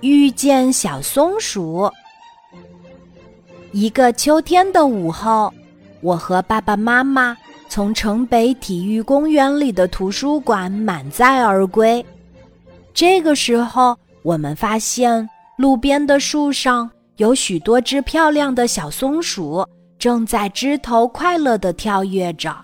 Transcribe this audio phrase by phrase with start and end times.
[0.00, 1.90] 遇见小松鼠。
[3.72, 5.52] 一个秋天的午后，
[6.00, 7.36] 我和爸爸妈妈
[7.68, 12.04] 从城北体育公园里的图书馆满载而归。
[12.94, 15.28] 这个时候，我们发现
[15.58, 19.66] 路边的树上有许多只漂亮的小松鼠，
[19.98, 22.54] 正在枝头快乐地跳跃着。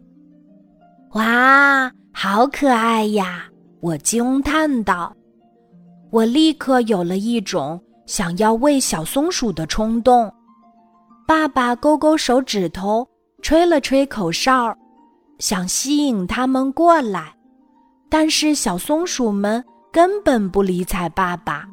[1.13, 3.45] 哇，好可爱呀！
[3.81, 5.15] 我惊叹道。
[6.13, 10.31] 我立刻有了一种想要喂小松鼠的冲动。
[11.27, 13.09] 爸爸勾勾手指头，
[13.41, 14.77] 吹了吹口哨，
[15.39, 17.35] 想吸引它们过来。
[18.11, 21.67] 但是小松鼠们根本不理睬爸爸。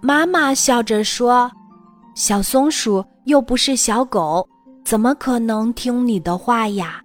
[0.00, 1.50] 妈妈笑着说
[2.14, 4.48] ：“小松鼠又不是小狗，
[4.84, 7.02] 怎么可能听你的话呀？”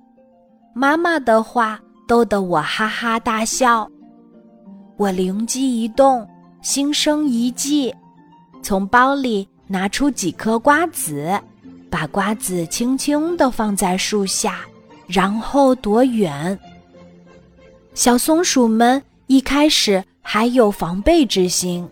[0.75, 3.89] 妈妈的话逗得我哈哈大笑。
[4.99, 6.27] 我灵机一动，
[6.61, 7.95] 心生一计，
[8.61, 11.39] 从包里拿出几颗瓜子，
[11.89, 14.59] 把瓜子轻轻地放在树下，
[15.07, 16.59] 然后躲远。
[17.93, 21.87] 小松鼠们一开始还有防备之心，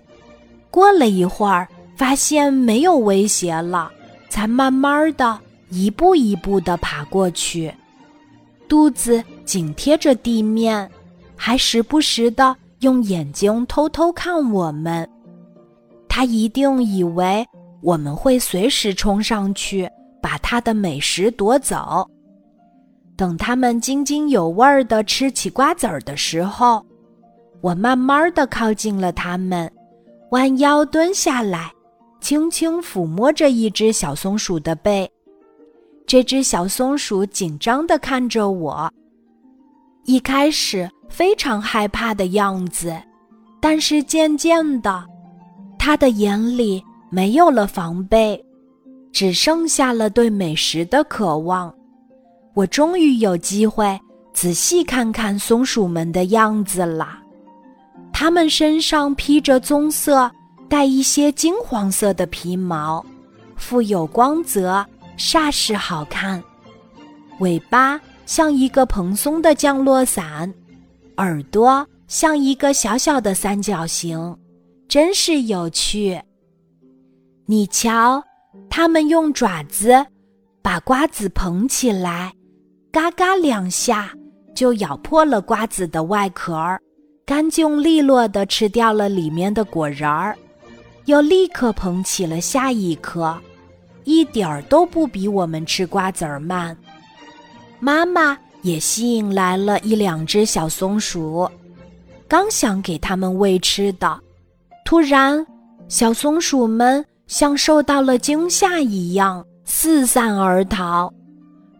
[0.70, 3.89] 过了一会儿，发现没有威胁了，
[4.28, 5.39] 才慢慢的
[5.70, 7.73] 一步一步地爬过去，
[8.67, 10.92] 肚子紧贴着地面，
[11.38, 12.54] 还时不时的。
[12.80, 15.08] 用眼睛偷偷看我们，
[16.08, 17.45] 他一定以为
[17.81, 19.89] 我们会随时冲上去
[20.22, 22.08] 把他的美食夺走。
[23.16, 26.86] 等他们津津有味儿地吃起瓜子儿的时候，
[27.61, 29.72] 我慢慢地靠近了他们，
[30.30, 31.72] 弯腰蹲下来，
[32.22, 35.11] 轻轻抚摸着一只小松鼠的背。
[36.05, 38.89] 这只小松鼠紧张地看着我，
[40.08, 40.90] 一开始。
[41.10, 42.96] 非常害怕的样子，
[43.62, 45.04] 但是渐渐的，
[45.80, 48.40] 他的眼里没有了防备，
[49.12, 51.74] 只剩下了对美食的渴望。
[52.54, 53.98] 我终于有机会
[54.34, 57.17] 仔细看看松鼠们的样子了。
[58.12, 60.30] 它们身上披着棕色、
[60.67, 63.04] 带一些金黄色的皮毛，
[63.56, 64.86] 富有光泽，
[65.17, 66.44] 煞是好看。
[67.40, 70.54] 尾巴像一个蓬松的降落伞。
[71.15, 74.38] 耳朵像一个小小的三角形，
[74.88, 76.21] 真是有趣。
[77.48, 78.21] 你瞧，
[78.70, 80.05] 它们用爪子
[80.61, 82.33] 把瓜子捧起来，
[82.92, 84.11] 嘎嘎两下
[84.54, 86.55] 就咬破了瓜子的外壳，
[87.26, 90.37] 干净利落地吃掉了里面的果仁儿，
[91.05, 93.36] 又立刻捧起了下一颗，
[94.04, 96.77] 一点儿都不比我们吃瓜子儿慢。
[97.80, 98.38] 妈妈。
[98.64, 101.49] 也吸引来了一两只小松鼠，
[102.27, 104.20] 刚想给它们喂吃的，
[104.83, 105.45] 突然，
[105.87, 111.14] 小松鼠们像受到了惊吓一样四散而逃。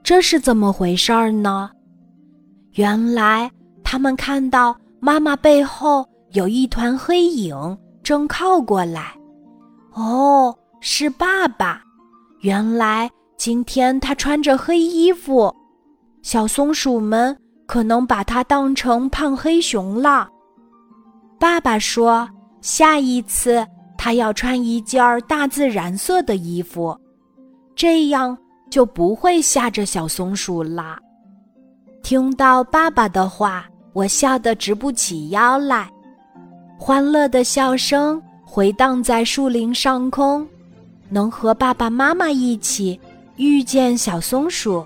[0.02, 1.69] 这是怎么回事儿呢？
[2.74, 3.52] 原来，
[3.84, 9.13] 它们看到妈妈背后有一团黑影正靠过来。
[9.94, 11.81] 哦，是爸爸！
[12.41, 15.53] 原来今天他穿着黑衣服。
[16.22, 20.30] 小松鼠们可能把它当成胖黑熊了。
[21.40, 22.28] 爸爸说，
[22.62, 23.66] 下一次
[23.98, 26.98] 他要穿一件大自然色的衣服，
[27.76, 28.38] 这样
[28.70, 31.00] 就不会吓着小松鼠啦。
[32.04, 35.90] 听到爸爸的话，我笑得直不起腰来。
[36.78, 40.48] 欢乐的笑声回荡在树林上空，
[41.10, 43.00] 能和爸爸妈妈一起
[43.36, 44.86] 遇见小松鼠。